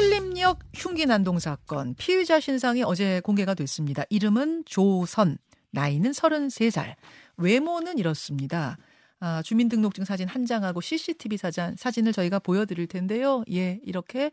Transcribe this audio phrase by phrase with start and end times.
[0.00, 4.02] 신림역 흉기 난동 사건 피의자 신상이 어제 공개가 됐습니다.
[4.08, 5.36] 이름은 조선,
[5.72, 6.94] 나이는 33살,
[7.36, 8.78] 외모는 이렇습니다.
[9.18, 13.44] 아, 주민등록증 사진 한 장하고 CCTV 사진, 사진을 저희가 보여드릴 텐데요.
[13.52, 14.30] 예, 이렇게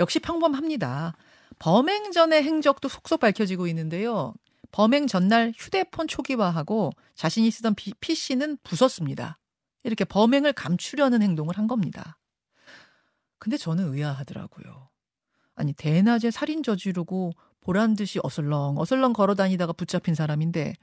[0.00, 1.14] 역시 평범합니다.
[1.60, 4.34] 범행 전의 행적도 속속 밝혀지고 있는데요.
[4.72, 9.38] 범행 전날 휴대폰 초기화하고 자신이 쓰던 PC는 부쉈습니다.
[9.84, 12.18] 이렇게 범행을 감추려는 행동을 한 겁니다.
[13.38, 14.88] 근데 저는 의아하더라고요.
[15.56, 20.74] 아니, 대낮에 살인 저지르고 보란 듯이 어슬렁, 어슬렁 걸어 다니다가 붙잡힌 사람인데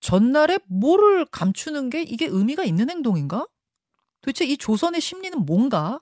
[0.00, 3.46] 전날에 뭐를 감추는 게 이게 의미가 있는 행동인가?
[4.20, 6.00] 도대체 이 조선의 심리는 뭔가?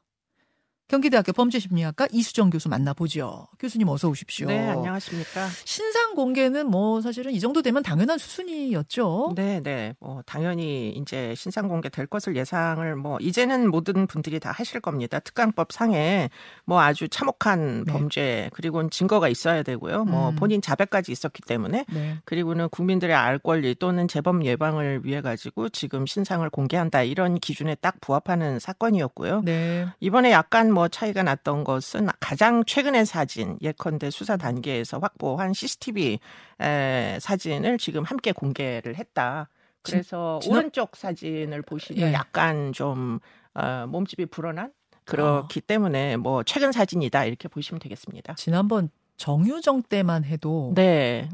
[0.87, 3.49] 경기대학교 범죄심리학과 이수정 교수 만나보죠.
[3.59, 4.49] 교수님 어서 오십시오.
[4.49, 5.49] 네, 안녕하십니까.
[5.65, 9.33] 신상 공개는 뭐 사실은 이 정도 되면 당연한 수순이었죠.
[9.35, 9.95] 네, 네.
[9.99, 15.21] 뭐 당연히 이제 신상 공개 될 것을 예상을 뭐 이제는 모든 분들이 다 하실 겁니다.
[15.21, 16.29] 특강법 상에
[16.67, 17.93] 뭐 아주 참혹한 네.
[17.93, 20.05] 범죄 그리고는 증거가 있어야 되고요.
[20.05, 20.37] 뭐 음.
[20.37, 22.19] 본인 자백까지 있었기 때문에 네.
[22.27, 28.01] 그리고는 국민들의 알 권리 또는 재범 예방을 위해 가지고 지금 신상을 공개한다 이런 기준에 딱
[28.03, 29.43] 부합하는 사건이었고요.
[29.45, 29.87] 네.
[30.01, 36.19] 이번에 약간 뭐 차이가 났던 것은 가장 최근의 사진 예컨대 수사 단계에서 확보한 CCTV
[36.61, 39.49] 에, 사진을 지금 함께 공개를 했다.
[39.83, 42.13] 그래서 진, 오른쪽 사진을 보시면 예.
[42.13, 43.21] 약간 좀
[43.55, 44.73] 어, 몸집이 불어난
[45.05, 45.63] 그렇기 어.
[45.67, 48.35] 때문에 뭐 최근 사진이다 이렇게 보시면 되겠습니다.
[48.35, 51.29] 지난번 정유정 때만 해도 네.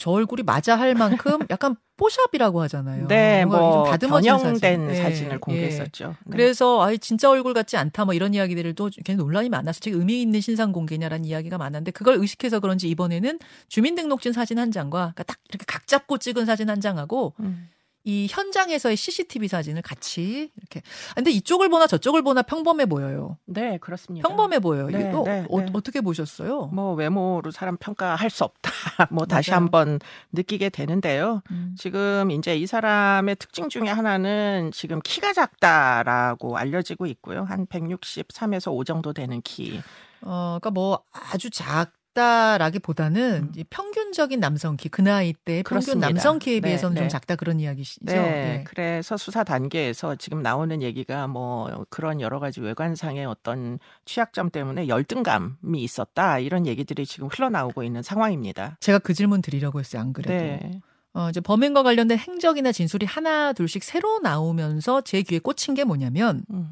[0.00, 3.06] 저 얼굴이 맞아 할 만큼 약간 뽀샵이라고 하잖아요.
[3.06, 4.86] 네, 뭐 변형된 사진.
[4.86, 5.36] 네, 사진을 예.
[5.36, 6.16] 공개했었죠.
[6.24, 6.30] 네.
[6.30, 9.90] 그래서 아이 진짜 얼굴 같지 않다 뭐 이런 이야기들도 굉장히 논란이 많았어.
[9.90, 15.12] 요 의미 있는 신상 공개냐라는 이야기가 많았는데 그걸 의식해서 그런지 이번에는 주민등록증 사진 한 장과
[15.14, 17.68] 그러니까 딱 이렇게 각 잡고 찍은 사진 한 장하고 음.
[18.04, 20.82] 이 현장에서의 CCTV 사진을 같이 이렇게.
[21.14, 23.36] 근데 이쪽을 보나 저쪽을 보나 평범해 보여요.
[23.44, 24.26] 네, 그렇습니다.
[24.26, 24.86] 평범해 보여요.
[24.86, 25.66] 네, 어, 네, 어, 네.
[25.74, 26.70] 어떻게 보셨어요?
[26.72, 28.70] 뭐 외모로 사람 평가할 수 없다.
[29.10, 29.98] 뭐 다시 한번
[30.32, 31.42] 느끼게 되는데요.
[31.50, 31.74] 음.
[31.78, 37.44] 지금 이제 이 사람의 특징 중에 하나는 지금 키가 작다라고 알려지고 있고요.
[37.44, 39.80] 한 163에서 5 정도 되는 키.
[40.22, 43.64] 어, 그러니까 뭐 아주 작 작다라기보다는 음.
[43.70, 47.60] 평균적인 남성 키, 그 나이 때 평균 남성 키에 네, 비해서는 네, 좀 작다 그런
[47.60, 48.04] 이야기시죠.
[48.04, 48.14] 네.
[48.14, 48.64] 네.
[48.66, 55.82] 그래서 수사 단계에서 지금 나오는 얘기가 뭐 그런 여러 가지 외관상의 어떤 취약점 때문에 열등감이
[55.82, 58.76] 있었다 이런 얘기들이 지금 흘러나오고 있는 상황입니다.
[58.80, 60.02] 제가 그 질문 드리려고 했어요.
[60.02, 60.32] 안 그래도.
[60.32, 60.80] 네.
[61.12, 66.44] 어, 이제 범행과 관련된 행적이나 진술이 하나 둘씩 새로 나오면서 제 귀에 꽂힌 게 뭐냐면
[66.52, 66.70] 음.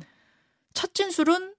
[0.75, 1.55] 첫 진술은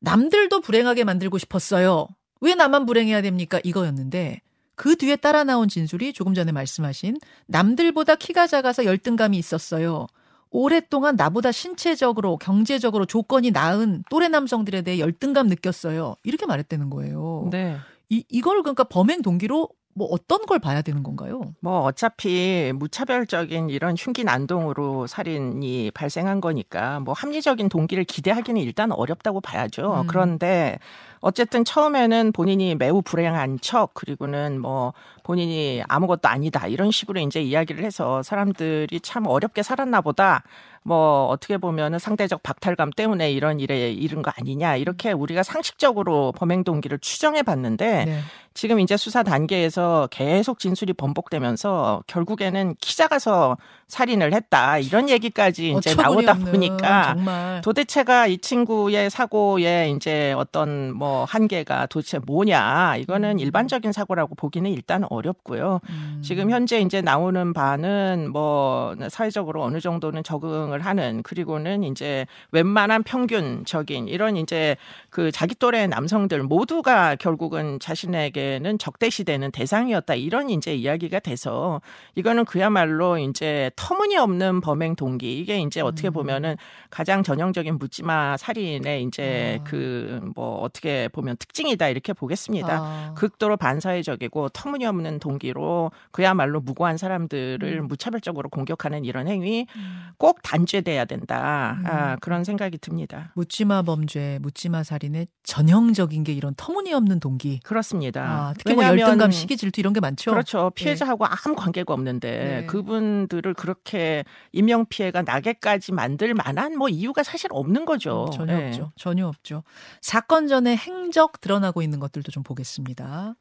[0.00, 2.08] 남들도 불행하게 만들고 싶었어요.
[2.42, 3.60] 왜 나만 불행해야 됩니까?
[3.64, 4.42] 이거였는데
[4.74, 7.16] 그 뒤에 따라 나온 진술이 조금 전에 말씀하신
[7.46, 10.06] 남들보다 키가 작아서 열등감이 있었어요.
[10.50, 16.16] 오랫동안 나보다 신체적으로 경제적으로 조건이 나은 또래 남성들에 대해 열등감 느꼈어요.
[16.24, 17.48] 이렇게 말했다는 거예요.
[17.50, 17.76] 네.
[18.10, 21.54] 이 이걸 그러니까 범행 동기로 뭐 어떤 걸 봐야 되는 건가요?
[21.60, 29.40] 뭐 어차피 무차별적인 이런 흉기 난동으로 살인이 발생한 거니까 뭐 합리적인 동기를 기대하기는 일단 어렵다고
[29.40, 30.02] 봐야죠.
[30.02, 30.06] 음.
[30.06, 30.78] 그런데
[31.22, 37.84] 어쨌든 처음에는 본인이 매우 불행한 척 그리고는 뭐 본인이 아무것도 아니다 이런 식으로 이제 이야기를
[37.84, 40.42] 해서 사람들이 참 어렵게 살았나 보다
[40.84, 46.64] 뭐 어떻게 보면은 상대적 박탈감 때문에 이런 일에 이른 거 아니냐 이렇게 우리가 상식적으로 범행
[46.64, 48.20] 동기를 추정해 봤는데 네.
[48.54, 53.56] 지금 이제 수사 단계에서 계속 진술이 번복되면서 결국에는 키 작아서
[53.86, 57.60] 살인을 했다 이런 얘기까지 이제 나오다 보니까 정말.
[57.62, 63.38] 도대체가 이 친구의 사고에 이제 어떤 뭐 한계가 도대체 뭐냐 이거는 음.
[63.38, 65.80] 일반적인 사고라고 보기는 일단 어렵고요.
[65.88, 66.20] 음.
[66.22, 74.08] 지금 현재 이제 나오는 바는 뭐 사회적으로 어느 정도는 적응을 하는 그리고는 이제 웬만한 평균적인
[74.08, 74.76] 이런 이제
[75.10, 81.80] 그 자기 또래 남성들 모두가 결국은 자신에게는 적대시되는 대상이었다 이런 이제 이야기가 돼서
[82.14, 86.12] 이거는 그야말로 이제 터무니없는 범행 동기 이게 이제 어떻게 음.
[86.12, 86.56] 보면은
[86.90, 89.64] 가장 전형적인 묻지마 살인의 이제 아.
[89.64, 92.78] 그뭐 어떻게 보면 특징이다 이렇게 보겠습니다.
[92.80, 93.14] 아.
[93.16, 97.88] 극도로 반사회적이고 터무니없는 동기로 그야말로 무고한 사람들을 음.
[97.88, 100.10] 무차별적으로 공격하는 이런 행위 음.
[100.18, 101.78] 꼭 단죄돼야 된다.
[101.80, 101.86] 음.
[101.86, 103.32] 아, 그런 생각이 듭니다.
[103.34, 107.60] 묻지마 범죄, 묻지마 살인의 전형적인 게 이런 터무니없는 동기.
[107.64, 108.22] 그렇습니다.
[108.22, 110.30] 아, 특히 뭐 열등감, 시기 질투 이런 게 많죠.
[110.30, 110.70] 그렇죠.
[110.74, 111.34] 피해자하고 네.
[111.44, 112.66] 아무 관계가 없는데 네.
[112.66, 118.26] 그분들을 그렇게 인명 피해가 나게까지 만들 만한 뭐 이유가 사실 없는 거죠.
[118.26, 118.66] 음, 전혀 네.
[118.66, 118.92] 없죠.
[118.96, 119.62] 전혀 없죠.
[120.00, 123.34] 사건 전에 행적 드러나고 있는 것들도 좀 보겠습니다.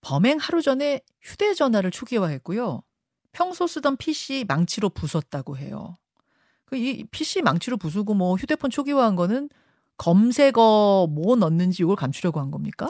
[0.00, 2.82] 범행 하루 전에 휴대전화를 초기화했고요.
[3.32, 5.96] 평소 쓰던 PC 망치로 부쉈다고 해요.
[6.66, 9.48] 그이 PC 망치로 부수고 뭐 휴대폰 초기화한 거는
[9.98, 12.88] 검색어 뭐 넣는지 이걸 감추려고 한 겁니까?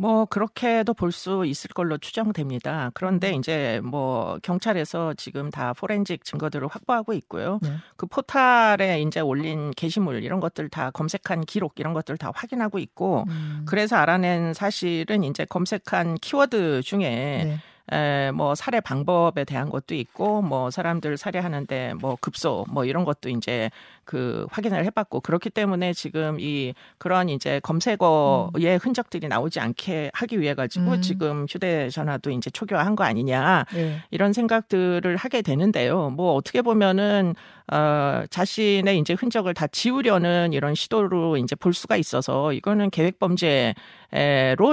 [0.00, 2.90] 뭐 그렇게도 볼 수 있을 걸로 추정됩니다.
[2.94, 3.40] 그런데 음.
[3.40, 7.58] 이제 뭐 경찰에서 지금 다 포렌식 증거들을 확보하고 있고요.
[7.62, 7.72] 네.
[7.96, 13.24] 그 포탈에 이제 올린 게시물 이런 것들 다 검색한 기록 이런 것들 다 확인하고 있고
[13.28, 13.64] 음.
[13.66, 17.58] 그래서 알아낸 사실은 이제 검색한 키워드 중에 네.
[17.90, 23.30] 에, 뭐 살해 방법에 대한 것도 있고 뭐 사람들 살해하는데 뭐 급소 뭐 이런 것도
[23.30, 23.70] 이제
[24.08, 30.54] 그 확인을 해봤고 그렇기 때문에 지금 이 그런 이제 검색어의 흔적들이 나오지 않게 하기 위해
[30.54, 31.02] 가지고 음.
[31.02, 34.00] 지금 휴대전화도 이제 초기화한 거 아니냐 네.
[34.10, 36.08] 이런 생각들을 하게 되는데요.
[36.08, 37.34] 뭐 어떻게 보면은
[37.70, 43.74] 어 자신의 이제 흔적을 다 지우려는 이런 시도로 이제 볼 수가 있어서 이거는 계획 범죄로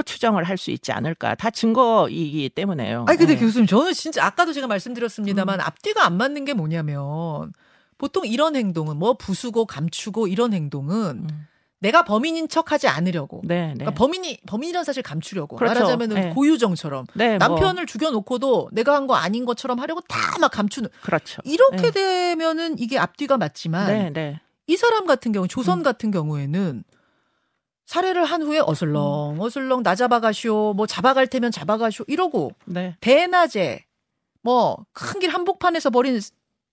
[0.06, 1.34] 추정을 할 수 있지 않을까.
[1.34, 3.04] 다 증거이기 때문에요.
[3.06, 3.40] 아니 근데 네.
[3.40, 7.52] 교수님 저는 진짜 아까도 제가 말씀드렸습니다만 앞뒤가 안 맞는 게 뭐냐면
[7.98, 11.46] 보통 이런 행동은 뭐 부수고 감추고 이런 행동은 음.
[11.80, 13.42] 내가 범인인 척하지 않으려고.
[13.44, 13.74] 네, 네.
[13.74, 15.74] 그러니까 범인이 범인이라는 사실 감추려고 그렇죠.
[15.74, 16.30] 말하자면은 네.
[16.30, 21.40] 고유정처럼 네, 뭐, 남편을 죽여놓고도 내가 한 거 아닌 것처럼 하려고 다 막 감추는 그렇죠.
[21.44, 21.90] 이렇게 네.
[21.90, 24.40] 되면은 이게 앞뒤가 맞지만 네, 네.
[24.66, 25.82] 이 사람 같은 경우 조선 음.
[25.82, 26.82] 같은 경우에는
[27.86, 29.40] 살해를 한 후에 어슬렁 음.
[29.40, 32.96] 어슬렁 나 잡아가시오 뭐 잡아갈 테면 잡아가시오 이러고 네.
[33.00, 33.84] 대낮에
[34.42, 36.18] 뭐 큰 길 한복판에서 벌인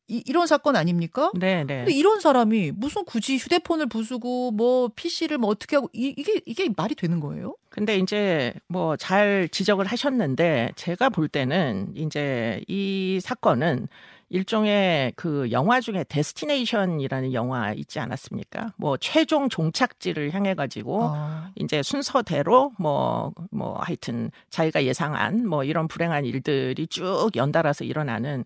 [0.08, 1.32] 이, 이런 사건 아닙니까?
[1.36, 1.78] 네, 네.
[1.78, 6.70] 근데 이런 사람이 무슨 굳이 휴대폰을 부수고 뭐 PC를 뭐 어떻게 하고 이, 이게 이게
[6.76, 7.56] 말이 되는 거예요?
[7.70, 13.88] 근데 이제 뭐 잘 지적을 하셨는데 제가 볼 때는 이제 이 사건은
[14.30, 18.74] 일종의 그 영화 중에 데스티네이션이라는 영화 있지 않았습니까?
[18.78, 25.88] 뭐 최종 종착지를 향해 가지고 아, 이제 순서대로 뭐, 뭐 하여튼 자기가 예상한 뭐 이런
[25.88, 28.44] 불행한 일들이 쭉 연달아서 일어나는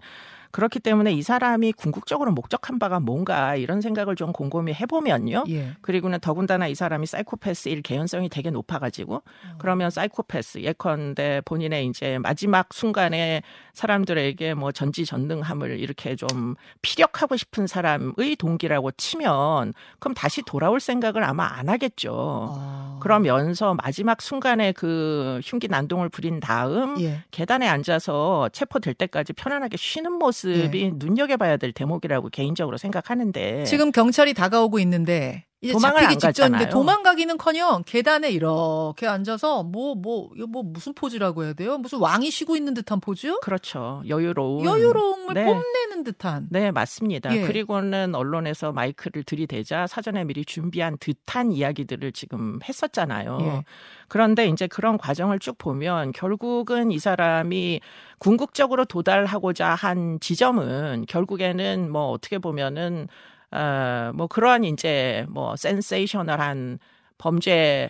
[0.52, 5.44] 그렇기 때문에 이 사람이 궁극적으로 목적한 바가 뭔가 이런 생각을 좀 곰곰이 해보면요.
[5.50, 5.74] 예.
[5.82, 9.24] 그리고는 더군다나 이 사람이 사이코패스 일 개연성이 되게 높아가지고
[9.58, 13.42] 그러면 사이코패스 예컨대 본인의 이제 마지막 순간에
[13.74, 21.46] 사람들에게 뭐 전지전능함을 이렇게 좀 피력하고 싶은 사람의 동기라고 치면 그럼 다시 돌아올 생각을 아마
[21.46, 22.50] 안 하겠죠.
[22.52, 23.00] 아.
[23.02, 27.24] 그러면서 마지막 순간에 그 흉기 난동을 부린 다음 예.
[27.32, 33.64] 계단에 앉아서 체포될 때까지 편안하게 쉬는 모습 이 눈여겨봐야 될 대목이라고 개인적으로 생각하는데.
[33.64, 36.70] 지금 경찰이 다가오고 있는데 이제 도망을 잡히기 안 직전인데.
[36.70, 41.80] 도망가기는커녕 계단에 이렇게 앉아서 뭐뭐 이거 뭐 무슨 포즈라고 해야 돼요?
[41.80, 43.40] 무슨 왕이 쉬고 있는 듯한 포즈?
[43.40, 45.46] 그렇죠 여유로운 여유로움을 네.
[45.46, 46.48] 뽐내는 듯한.
[46.52, 47.36] 네, 맞습니다.
[47.36, 47.42] 예.
[47.42, 53.38] 그리고는 언론에서 마이크를 들이대자 사전에 미리 준비한 듯한 이야기들을 지금 했었잖아요.
[53.42, 53.64] 예.
[54.10, 57.82] 그런데 이제 그런 과정을 쭉 보면 결국은 이 사람이
[58.20, 63.08] 궁극적으로 도달하고자 한 지점은 결국에는 뭐 어떻게 보면은
[63.52, 66.80] 어뭐 그러한 이제 뭐 센세이셔널한
[67.18, 67.90] 범죄의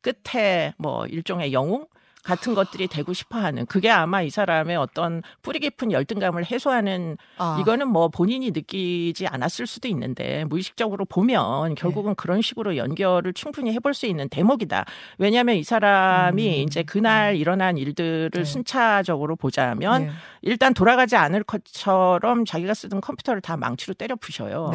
[0.00, 1.86] 끝에 뭐 일종의 영웅
[2.22, 7.88] 같은 것들이 되고 싶어하는 그게 아마 이 사람의 어떤 뿌리 깊은 열등감을 해소하는 아, 이거는
[7.88, 14.06] 뭐 본인이 느끼지 않았을 수도 있는데 무의식적으로 보면 결국은 그런 식으로 연결을 충분히 해볼 수
[14.06, 14.84] 있는 대목이다.
[15.18, 16.68] 왜냐하면 이 사람이 음.
[16.68, 18.44] 이제 그날 일어난 일들을 네.
[18.44, 20.10] 순차적으로 보자면 네.
[20.42, 24.70] 일단 돌아가지 않을 것처럼 자기가 쓰던 컴퓨터를 다 망치로 때려 부셔요.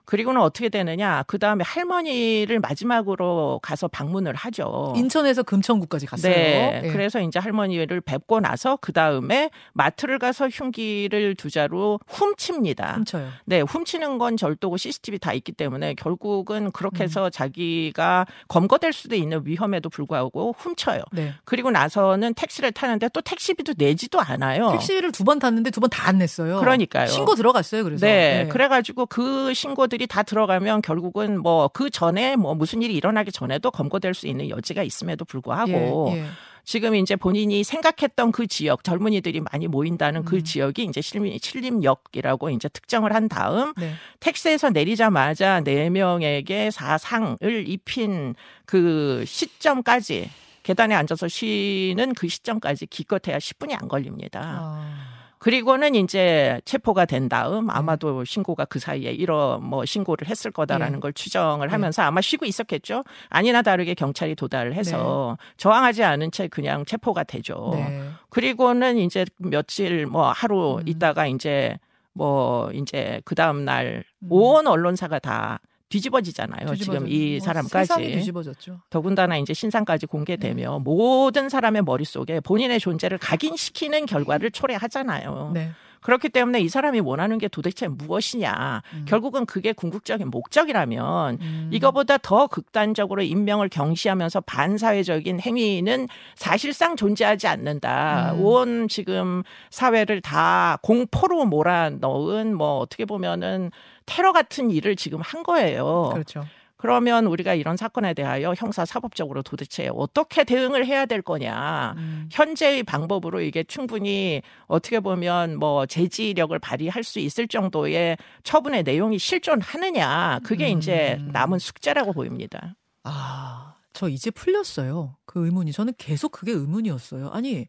[0.00, 0.04] 네.
[0.04, 1.22] 그리고는 어떻게 되느냐?
[1.26, 4.92] 그 다음에 할머니를 마지막으로 가서 방문을 하죠.
[4.96, 6.32] 인천에서 금천구까지 갔어요.
[6.32, 6.82] 네.
[6.84, 6.88] 예.
[6.92, 12.94] 그래서 이제 할머니를 뵙고 나서 그 다음에 마트를 가서 흉기를 두 자루 훔칩니다.
[12.96, 13.28] 훔쳐요.
[13.44, 16.70] 네, 훔치는 건 절도고 CCTV 다 있기 때문에 결국은 음.
[16.72, 21.02] 그렇게 해서 자기가 검거될 수도 있는 위험에도 불구하고 훔쳐요.
[21.12, 21.34] 네.
[21.44, 24.70] 그리고 나서는 택시를 타는데 또 택시비도 내지도 않아요.
[24.72, 26.58] 택시를 두 번 탔는데 두 번 다 안 냈어요.
[26.60, 27.06] 그러니까요.
[27.06, 27.84] 신고 들어갔어요.
[27.84, 28.04] 그래서.
[28.06, 28.48] 네, 네.
[28.48, 33.70] 그래가지고 그 신고 들이 다 들어가면 결국은 뭐 그 전에 뭐 무슨 일이 일어나기 전에도
[33.70, 36.24] 검거될 수 있는 여지가 있음에도 불구하고 예, 예.
[36.64, 40.44] 지금 이제 본인이 생각했던 그 지역 젊은이들이 많이 모인다는 그 음.
[40.44, 43.94] 지역이 이제 신림, 신림역이라고 이제 특정을 한 다음 네.
[44.20, 48.34] 택시에서 내리자마자 네 명에게 사상을 입힌
[48.66, 50.30] 그 시점까지
[50.62, 54.40] 계단에 앉아서 쉬는 그 시점까지 기껏해야 10분이 안 걸립니다.
[54.42, 55.09] 아.
[55.40, 61.00] 그리고는 이제 체포가 된 다음 아마도 신고가 그 사이에 이런 뭐 신고를 했을 거다라는 예.
[61.00, 61.72] 걸 추정을 예.
[61.72, 63.04] 하면서 아마 쉬고 있었겠죠.
[63.30, 67.70] 아니나 다르게 경찰이 도달을 해서 저항하지 않은 채 그냥 체포가 되죠.
[67.72, 68.10] 네.
[68.28, 70.82] 그리고는 이제 며칠 뭐 하루 음.
[70.86, 71.78] 있다가 이제
[72.12, 74.28] 뭐 이제 그 다음 날 음.
[74.30, 76.74] 온 언론사가 다 뒤집어지잖아요.
[76.76, 77.94] 지금 뒤집어져- 이뭐 사람까지.
[78.12, 78.80] 뒤집어졌죠.
[78.88, 85.50] 더군다나 이제 신상까지 공개되며 모든 사람의 머릿속에 본인의 존재를 각인시키는 결과를 초래하잖아요.
[85.52, 85.70] 네.
[86.00, 88.82] 그렇기 때문에 이 사람이 원하는 게 도대체 무엇이냐.
[88.94, 89.04] 음.
[89.06, 91.70] 결국은 그게 궁극적인 목적이라면 음.
[91.72, 98.32] 이거보다 더 극단적으로 인명을 경시하면서 반사회적인 행위는 사실상 존재하지 않는다.
[98.32, 98.44] 음.
[98.44, 103.70] 온 지금 사회를 다 공포로 몰아넣은 뭐 어떻게 보면은
[104.06, 106.10] 테러 같은 일을 지금 한 거예요.
[106.12, 106.44] 그렇죠.
[106.80, 111.94] 그러면 우리가 이런 사건에 대하여 형사 사법적으로 도대체 어떻게 대응을 해야 될 거냐.
[111.98, 112.28] 음.
[112.32, 120.40] 현재의 방법으로 이게 충분히 어떻게 보면 뭐 제지력을 발휘할 수 있을 정도의 처분의 내용이 실존하느냐.
[120.42, 120.78] 그게 음.
[120.78, 122.74] 이제 남은 숙제라고 보입니다.
[123.04, 125.18] 아, 저 이제 풀렸어요.
[125.26, 125.72] 그 의문이.
[125.72, 127.28] 저는 계속 그게 의문이었어요.
[127.28, 127.66] 아니,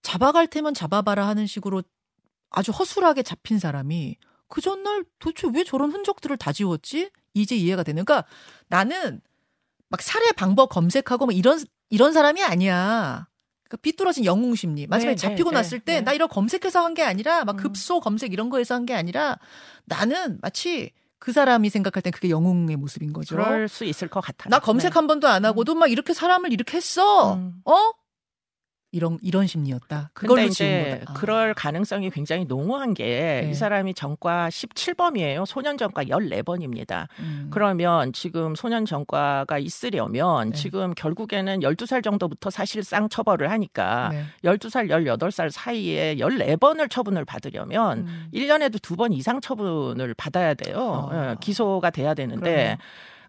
[0.00, 1.82] 잡아갈 테면 잡아봐라 하는 식으로
[2.48, 4.16] 아주 허술하게 잡힌 사람이
[4.48, 7.10] 그 전날 도대체 왜 저런 흔적들을 다 지웠지?
[7.34, 8.04] 이제 이해가 되는.
[8.04, 8.28] 그러니까
[8.68, 9.20] 나는
[9.88, 11.58] 막 살해 방법 검색하고 뭐 이런
[11.90, 13.28] 이런 사람이 아니야.
[13.64, 14.86] 그러니까 비뚤어진 영웅 심리.
[14.86, 16.00] 마지막에 네, 잡히고 네, 났을 때 네.
[16.02, 17.62] 나 이런 검색해서 한 게 아니라 막 음.
[17.62, 19.38] 급소 검색 이런 거에서 한 게 아니라
[19.84, 23.36] 나는 마치 그 사람이 생각할 땐 그게 영웅의 모습인 거죠.
[23.36, 24.48] 그럴 수 있을 것 같아요.
[24.50, 27.34] 나 검색 한 번도 안 하고도 막 이렇게 사람을 이렇게 했어.
[27.34, 27.60] 음.
[27.64, 27.74] 어?
[28.92, 30.10] 이런 이런 심리였다.
[30.14, 31.12] 그걸로 이제 거다.
[31.12, 31.14] 아.
[31.14, 33.54] 그럴 가능성이 굉장히 농후한 게이 네.
[33.54, 35.46] 사람이 전과 17범이에요.
[35.46, 37.06] 소년 전과 14번입니다.
[37.20, 37.48] 음.
[37.52, 40.56] 그러면 지금 소년 전과가 있으려면 네.
[40.56, 44.24] 지금 결국에는 12살 정도부터 사실상 처벌을 하니까 네.
[44.44, 48.28] 12살, 18살 사이에 14번을 처분을 받으려면 음.
[48.34, 51.08] 1년에도 두 번 이상 처분을 받아야 돼요.
[51.10, 51.30] 아.
[51.30, 52.76] 예, 기소가 돼야 되는데 그러네요.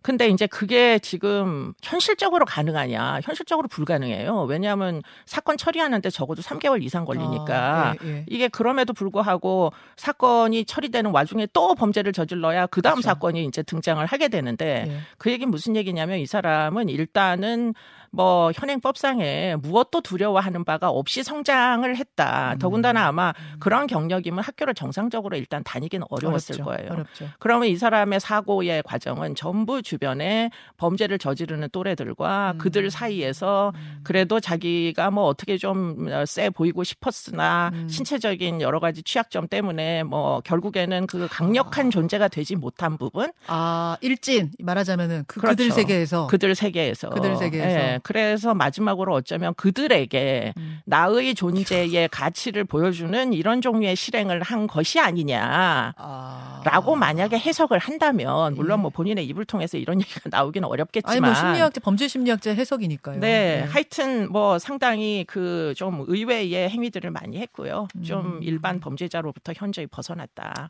[0.01, 3.20] 근데 이제 그게 지금 현실적으로 가능하냐?
[3.24, 4.43] 현실적으로 불가능해요.
[4.43, 7.89] 왜냐하면 사건 처리하는데 적어도 3개월 이상 걸리니까.
[7.89, 8.25] 아, 예, 예.
[8.27, 13.10] 이게 그럼에도 불구하고 사건이 처리되는 와중에 또 범죄를 저질러야 그 다음 그렇죠.
[13.10, 14.98] 사건이 이제 등장을 하게 되는데 예.
[15.17, 17.74] 그 얘기는 무슨 얘기냐면 이 사람은 일단은
[18.12, 22.53] 뭐 현행법상에 무엇도 두려워하는 바가 없이 성장을 했다.
[22.53, 22.60] 음.
[22.60, 26.63] 더군다나 아마 그런 경력이면 학교를 정상적으로 일단 다니기는 어려웠을 어렵죠.
[26.65, 26.91] 거예요.
[26.91, 27.30] 어렵죠.
[27.39, 32.58] 그러면 이 사람의 사고의 과정은 전부 주변에 범죄를 저지르는 또래들과 음.
[32.58, 33.72] 그들 사이에서
[34.03, 37.88] 그래도 자기가 뭐 어떻게 좀세 보이고 싶었으나 음.
[37.88, 41.89] 신체적인 여러 가지 취약점 때문에 뭐 결국에는 그 강력한 아.
[41.89, 45.56] 존재가 되지 못한 부분 아 일진 말하자면은 그, 그렇죠.
[45.56, 47.70] 그들 세계에서 그들 세계에서 그들 세계에서.
[47.70, 50.79] 예, 그래서 마지막으로 어쩌면 그들에게 음.
[50.86, 55.93] 나의 존재의 가치를 보여주는 이런 종류의 실행을 한 것이 아니냐.
[55.98, 56.62] 아.
[56.63, 58.81] 라고 만약에 해석을 한다면 물론 예.
[58.84, 63.20] 뭐 본인의 입을 통해서 이런 얘기가 나오기는 어렵겠지만 아니 뭐 심리학자 범죄 심리학자 해석이니까요.
[63.20, 63.67] 네, 네.
[63.67, 67.88] 하여튼 뭐 상당히 그 좀 의외의 행위들을 많이 했고요.
[68.03, 68.39] 좀 음.
[68.43, 70.70] 일반 범죄자로부터 현저히 벗어났다.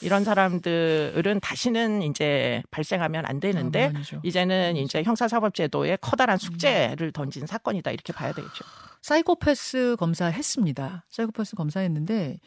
[0.00, 4.20] 이런 사람들은 다시는 이제 발생하면 안 되는데 아.
[4.22, 8.64] 이제는 이제 형사사법제도에 커다란 숙제를 던진 사건이다 이렇게 봐야 되겠죠.
[9.02, 11.06] 사이코패스 검사했습니다.
[11.08, 12.38] 사이코패스 검사했는데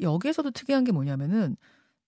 [0.00, 1.56] 여기에서도 특이한 게 뭐냐면은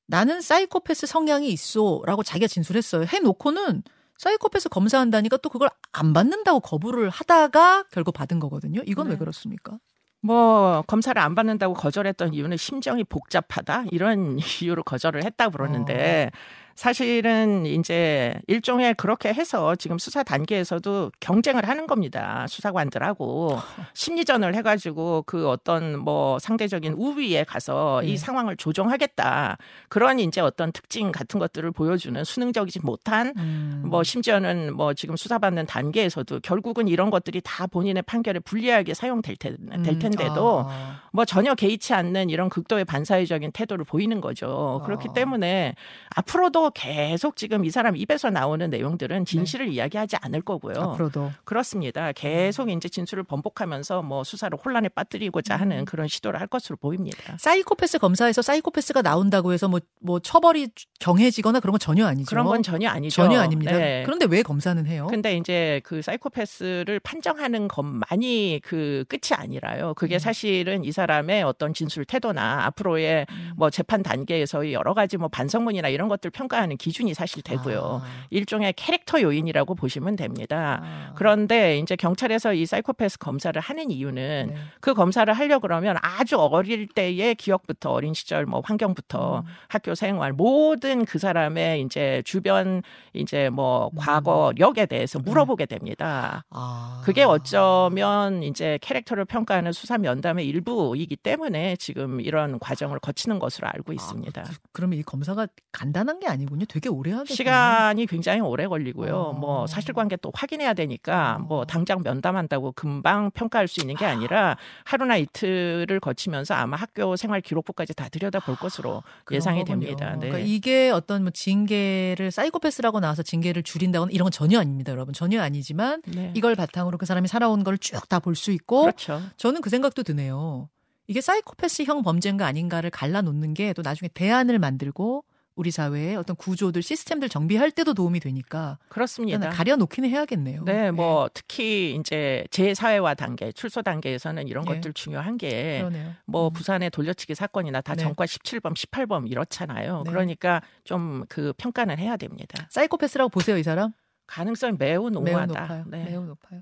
[0.06, 3.04] 나는 사이코패스 성향이 있어라고 자기가 진술했어요.
[3.04, 3.82] 해놓고는
[4.16, 8.82] 사이코패스 검사한다니까 또 그걸 안 받는다고 거부를 하다가 결국 받은 거거든요.
[8.86, 9.12] 이건 네.
[9.12, 9.78] 왜 그렇습니까?
[10.20, 13.84] 뭐 검사를 안 받는다고 거절했던 이유는 심정이 복잡하다?
[13.90, 16.30] 이런 이유로 거절을 했다 그러는데
[16.78, 23.58] 사실은 이제 일종의 그렇게 해서 지금 수사 단계에서도 경쟁을 하는 겁니다 수사관들하고
[23.94, 28.10] 심리전을 해가지고 그 어떤 뭐 상대적인 우위에 가서 네.
[28.10, 29.58] 이 상황을 조정하겠다
[29.88, 33.82] 그런 이제 어떤 특징 같은 것들을 보여주는 수능적이지 못한 음.
[33.84, 39.56] 뭐 심지어는 뭐 지금 수사받는 단계에서도 결국은 이런 것들이 다 본인의 판결에 불리하게 사용될 테,
[39.56, 39.58] 될
[39.94, 41.00] 음, 텐데도 아.
[41.12, 44.80] 뭐 전혀 개의치 않는 이런 극도의 반사회적인 태도를 보이는 거죠.
[44.84, 45.12] 그렇기 아.
[45.12, 45.74] 때문에
[46.14, 50.74] 앞으로도 계속 지금 이 사람 입에서 나오는 내용들은 진실을 이야기하지 않을 거고요.
[50.74, 50.80] 네.
[50.80, 52.12] 앞으로도 그렇습니다.
[52.12, 55.60] 계속 이제 진술을 번복하면서 뭐 수사를 혼란에 빠뜨리고자 음.
[55.60, 57.36] 하는 그런 시도를 할 것으로 보입니다.
[57.38, 62.28] 사이코패스 검사에서 사이코패스가 나온다고 해서 뭐, 뭐 처벌이 정해지거나 그런 건 전혀 아니죠.
[62.28, 63.14] 그런 건 전혀 아니죠.
[63.14, 63.72] 전혀 아닙니다.
[63.72, 64.02] 네.
[64.04, 65.06] 그런데 왜 검사는 해요?
[65.10, 69.94] 근데 이제 그 사이코패스를 판정하는 것만이 그 끝이 아니라요.
[69.94, 70.18] 그게 음.
[70.18, 73.52] 사실은 이 사람의 어떤 진술 태도나 앞으로의 음.
[73.56, 78.02] 뭐 재판 단계에서의 여러 가지 뭐 반성문이나 이런 것들 평가 하는 기준이 사실 되고요.
[78.04, 78.06] 아.
[78.30, 80.80] 일종의 캐릭터 요인이라고 보시면 됩니다.
[80.82, 81.12] 아.
[81.14, 84.56] 그런데 이제 경찰에서 이 사이코패스 검사를 하는 이유는 네.
[84.80, 89.42] 그 검사를 하려 그러면 아주 어릴 때의 기억부터 어린 시절 뭐 환경부터 음.
[89.68, 93.98] 학교 생활 모든 그 사람의 이제 주변 이제 뭐 음.
[93.98, 96.44] 과거력에 대해서 물어보게 됩니다.
[96.50, 97.02] 아.
[97.04, 103.92] 그게 어쩌면 이제 캐릭터를 평가하는 수사 면담의 일부이기 때문에 지금 이런 과정을 거치는 것으로 알고
[103.92, 104.42] 있습니다.
[104.42, 106.64] 그, 그러면 이 검사가 간단한 게 아니 군요.
[106.66, 107.34] 되게 오래 하겠군요.
[107.34, 109.14] 시간이 굉장히 오래 걸리고요.
[109.16, 109.32] 어.
[109.32, 111.42] 뭐 사실관계 또 확인해야 되니까 어.
[111.44, 117.40] 뭐 당장 면담한다고 금방 평가할 수 있는 게 아니라 하루나 이틀을 거치면서 아마 학교 생활
[117.40, 119.80] 기록부까지 다 들여다 볼 것으로 예상이 거군요.
[119.86, 120.12] 됩니다.
[120.12, 120.28] 네.
[120.28, 125.14] 그러니까 이게 어떤 뭐 징계를 사이코패스라고 나와서 징계를 줄인다거나 이런 건 전혀 아닙니다, 여러분.
[125.14, 126.32] 전혀 아니지만 네.
[126.34, 129.20] 이걸 바탕으로 그 사람이 살아온 걸 쭉 다 볼 수 있고 그렇죠.
[129.36, 130.68] 저는 그 생각도 드네요.
[131.06, 135.24] 이게 사이코패스형 범죄인가 아닌가를 갈라놓는 게 또 나중에 대안을 만들고
[135.58, 139.50] 우리 사회의 어떤 구조들, 시스템들 정비할 때도 도움이 되니까 그렇습니다.
[139.50, 140.64] 가려놓기는 해야겠네요.
[140.64, 144.74] 네, 뭐 특히 이제 제 사회화 단계, 출소 단계에서는 이런 예.
[144.74, 146.12] 것들 중요한 게 그러네요.
[146.26, 146.52] 뭐 음.
[146.52, 148.02] 부산의 돌려치기 사건이나 다 네.
[148.02, 150.02] 전과 17범, 18범 이렇잖아요.
[150.04, 150.10] 네.
[150.10, 152.66] 그러니까 좀 그 평가는 해야 됩니다.
[152.70, 153.92] 사이코패스라고 보세요, 이 사람?
[154.26, 155.10] 가능성이 매우.
[155.10, 155.84] 높아요.
[155.88, 156.04] 네.
[156.04, 156.60] 매우 높아요.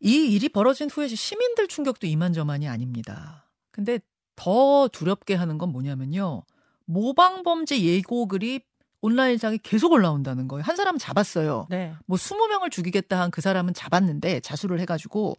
[0.00, 3.48] 이 일이 벌어진 후에 시민들 충격도 이만저만이 아닙니다.
[3.70, 3.98] 근데
[4.36, 6.42] 더 두렵게 하는 건 뭐냐면요.
[6.88, 8.60] 모방범죄 예고글이
[9.00, 10.62] 온라인상에 계속 올라온다는 거예요.
[10.64, 11.66] 한 사람 잡았어요.
[11.70, 11.94] 네.
[12.06, 15.36] 뭐 20명을 죽이겠다 한 그 사람은 잡았는데 자수를 해가지고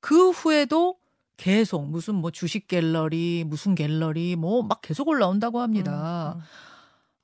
[0.00, 0.96] 그 후에도
[1.36, 6.34] 계속 무슨 뭐 주식 갤러리, 무슨 갤러리 뭐 막 계속 올라온다고 합니다.
[6.36, 6.44] 음, 음.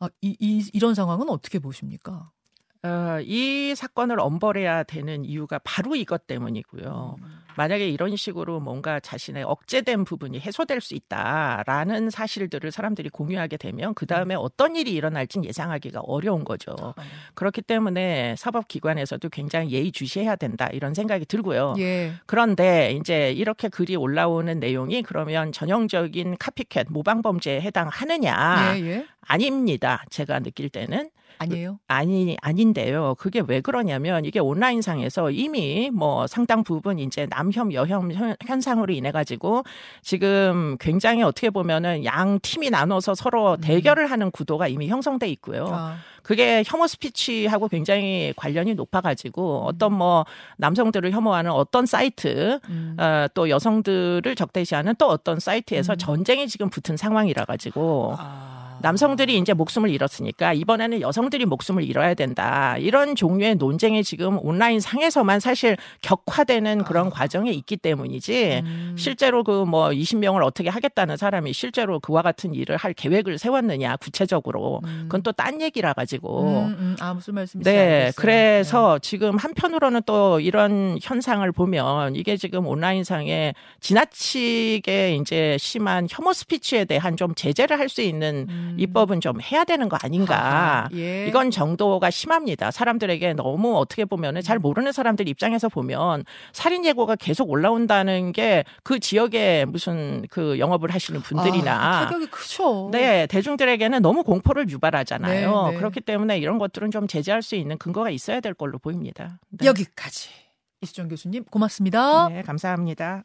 [0.01, 2.31] 아, 이, 이, 이런 상황은 어떻게 보십니까?
[2.85, 7.17] 어, 이 사건을 엄벌해야 되는 이유가 바로 이것 때문이고요.
[7.57, 14.07] 만약에 이런 식으로 뭔가 자신의 억제된 부분이 해소될 수 있다라는 사실들을 사람들이 공유하게 되면 그
[14.07, 16.75] 다음에 어떤 일이 일어날진 예상하기가 어려운 거죠.
[17.35, 21.75] 그렇기 때문에 사법기관에서도 굉장히 예의주시해야 된다 이런 생각이 들고요.
[21.79, 22.15] 예.
[22.27, 28.77] 그런데 이제 이렇게 글이 올라오는 내용이 그러면 전형적인 카피캣 모방범죄에 해당하느냐?
[28.77, 29.07] 예, 예.
[29.21, 30.05] 아닙니다.
[30.11, 31.11] 제가 느낄 때는
[31.43, 31.79] 아니에요.
[31.89, 33.15] 아니 아닌데요.
[33.19, 39.11] 그게 왜 그러냐면 이게 온라인상에서 이미 뭐 상당 부분 이제 남혐 여혐 현- 현상으로 인해
[39.13, 39.63] 가지고
[40.03, 43.61] 지금 굉장히 어떻게 보면은 양 팀이 나눠서 서로 음.
[43.61, 45.67] 대결을 하는 구도가 이미 형성돼 있고요.
[45.71, 49.67] 아, 그게 혐오 스피치하고 굉장히 관련이 높아 가지고 음.
[49.67, 50.25] 어떤 뭐
[50.59, 52.97] 남성들을 혐오하는 어떤 사이트 음.
[52.99, 55.99] 어, 또 여성들을 적대시하는 또 어떤 사이트에서 음.
[55.99, 58.62] 전쟁이 지금 붙은 상황이라 가지고 아.
[58.83, 62.77] 남성들이 이제 목숨을 잃었으니까 이번에는 여성들이 목숨을 잃어야 된다.
[62.79, 67.11] 이런 종류의 논쟁이 지금 온라인 상에서만 사실 격화되는 그런 아.
[67.11, 68.95] 과정에 있기 때문이지 음.
[68.99, 74.81] 실제로 그 뭐 20명을 어떻게 하겠다는 사람이 실제로 그와 같은 일을 할 계획을 세웠느냐 구체적으로
[74.85, 75.05] 음.
[75.05, 76.97] 그건 또 딴 얘기라 가지고 음, 음.
[77.01, 78.13] 아 무슨 말씀이신지 네, 알겠어요.
[78.17, 86.33] 그래서 지금 한편으로는 또 이런 현상을 보면 이게 지금 온라인 상에 지나치게 이제 심한 혐오
[86.33, 88.72] 스피치에 대한 좀 제재를 할 수 있는 음.
[88.79, 90.89] 입법은 좀 해야 되는 거 아닌가.
[90.95, 91.27] 예.
[91.27, 92.71] 이건 정도가 심합니다.
[92.71, 98.99] 사람들에게 너무 어떻게 보면은 잘 모르는 사람들 입장에서 보면 살인 예고가 계속 올라온다는 게 그
[98.99, 102.89] 지역에 무슨 그 영업을 하시는 분들이나 아, 타격이 크죠.
[102.93, 105.63] 네, 대중들에게는 너무 공포를 유발하잖아요.
[105.67, 105.77] 네, 네.
[105.77, 109.39] 그렇기 때문에 이런 것들은 좀 제재할 수 있는 근거가 있어야 될 걸로 보입니다.
[109.51, 109.67] 네.
[109.67, 110.31] 여기까지
[110.81, 112.29] 이수정 교수님 고맙습니다.
[112.29, 113.25] 네, 감사합니다.